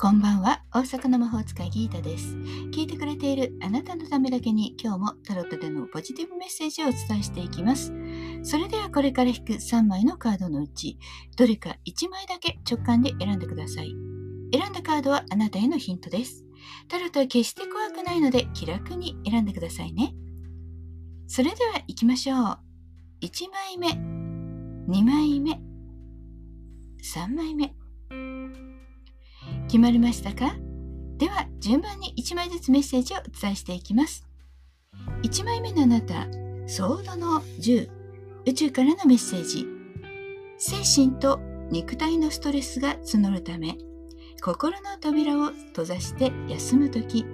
[0.00, 0.60] こんばんは。
[0.72, 2.34] 大阪の魔法使いギータです。
[2.72, 7.92] 聞いてくれているあなたのためだけに今日もタロットでのポジティブメッセージをお伝えしていきます。
[8.42, 10.98] それではこれから引く3枚のカードのうち、
[11.36, 13.94] どれか1枚だけ直感で選んでください。
[14.52, 16.44] 選んだカードはあなたへのヒントです。
[16.88, 20.12] タロットは決して怖くないので気楽に選んでくださいね。
[21.28, 22.58] それでは行きましょう。
[23.22, 23.88] 1枚目、
[24.92, 25.52] 2枚目、
[27.00, 27.83] 3枚目。
[29.74, 30.54] 決まりましたか？
[31.18, 34.24] では順番に1枚ずつメッセージをお伝えしていきます。
[35.24, 36.28] 1枚目のあなた
[36.68, 37.90] ソードの10
[38.46, 39.66] 宇宙からのメッセージ。
[40.58, 41.40] 精神と
[41.72, 43.76] 肉体のストレスが募るため
[44.40, 47.26] 心の扉を閉ざして休む時。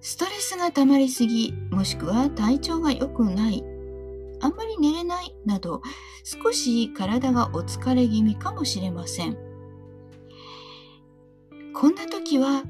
[0.00, 3.64] ストレスが溜まりすぎもしくは体調が良くない
[4.40, 5.82] あんまり寝れないなど
[6.22, 9.55] 少し体がお疲れ気味かもしれません。
[11.78, 12.62] こんな時は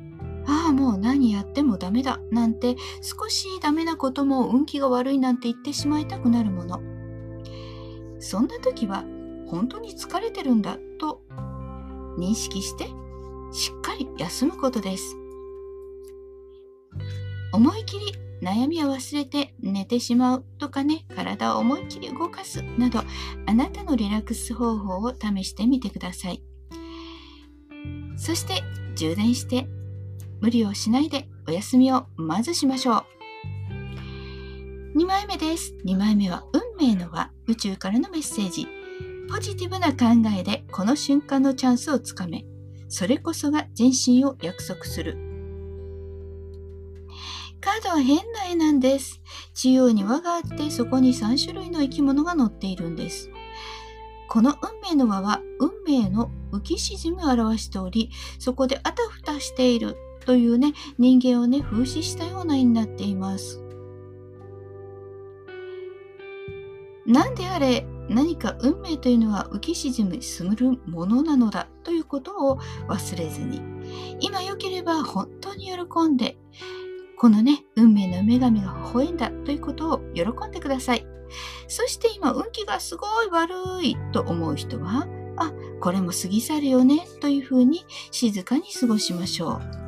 [0.48, 6.80] ああもう何やってもダメだなんて少しダメなことも運気が悪いなんて言ってしまいたくなるもの。
[8.18, 9.04] そんな時は
[9.46, 11.22] 本当に疲れてるんだと
[12.18, 12.86] 認識して
[13.52, 15.16] しっかり休むことです。
[17.52, 18.12] 思い切り
[18.42, 23.02] 悩みを忘れて寝てしまうとかね体を思いっきり動かすなど
[23.46, 26.42] あなたのリラックス方法を試してみてください。
[28.16, 28.62] そして
[28.96, 29.68] 充電して
[30.40, 33.04] 無理をしないでお休みをまずしましょう。
[34.98, 35.74] 2枚目です。
[35.84, 37.30] 2枚目は運命の輪。
[37.46, 38.66] 宇宙からのメッセージ。
[39.30, 42.44] ポジティブな考えでこの瞬間のチャンスをつかめ。
[42.88, 45.18] それこそが全身を約束する。
[47.60, 49.20] カードは変な絵なんです。
[49.54, 53.30] 中央に輪があってそこに3種類の生き物が乗っているんです。
[54.28, 63.62] この運命の輪は運命の浮き沈みを表しておりそこであたふたしているというね人間をね風刺したような絵になっています。
[67.06, 73.60] 何であれ何か運命というのは浮き沈みするものなのだということを忘れずに
[74.20, 76.36] 今良ければ本当に喜んで
[77.16, 81.15] このね運命の女神が微笑んだということを喜んでください。
[81.68, 83.54] そして今運気がすごい悪
[83.84, 85.06] いと思う人は
[85.36, 89.86] あこれも過ぎ去るよねというふうに静かに過ごしましょう。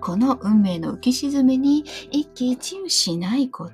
[0.00, 3.72] この運命の浮き沈みに一喜一憂しないこと。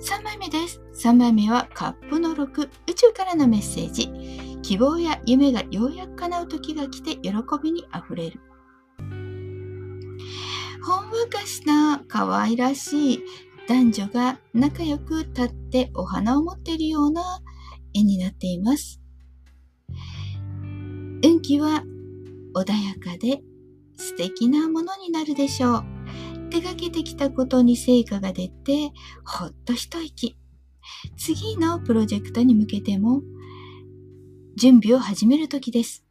[0.00, 0.80] 3枚目です。
[0.94, 4.10] 3枚目はカップの6宇宙からのメッセージ。
[4.62, 8.40] 希望や夢がようやく叶う時が来て喜びにあふれる。
[10.82, 13.24] ほんわかした可愛らしい。
[13.70, 17.40] 男女が仲良く立ってお花を持っているような
[17.94, 19.00] 絵になっています。
[21.22, 21.84] 運気は
[22.52, 23.42] 穏やかで
[23.96, 25.84] 素敵なものになるでしょう。
[26.50, 28.90] 手がけてきたことに成果が出て
[29.24, 30.36] ほっと一息。
[31.16, 33.22] 次のプロジェクトに向けても
[34.56, 36.04] 準備を始める時です。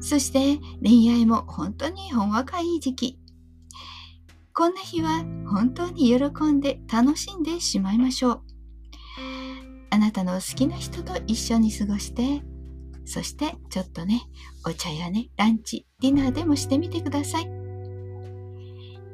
[0.00, 3.20] そして恋愛も本当にほんわかいい時期。
[4.60, 8.42] こんな日は本当に喜んで楽しんでしまいましょう。
[9.88, 12.42] あなたの好きな人と一緒に過ごして、
[13.06, 14.20] そしてちょっとね、
[14.66, 17.50] お茶やね、ランチ、ディナーでもしてみてください。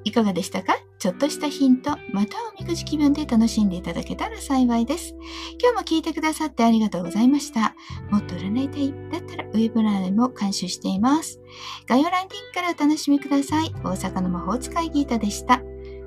[0.02, 0.78] いかがでしたか？
[0.98, 5.14] ちょっとしたヒント、またおみくじ気分で楽しんでいただけたら幸いです。
[5.62, 7.76] 今日も聞いてくださってありがとうございました。
[8.10, 9.24] もっと占いたいだ
[9.56, 11.40] ウェブライも監修しています。
[11.86, 13.72] 概要欄リンクからお楽しみください。
[13.84, 15.62] 大阪の魔法使いギータでした。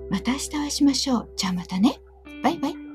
[0.10, 1.30] また明日お会いしましょう。
[1.36, 2.02] じゃあまたね。
[2.44, 2.88] バイバイ。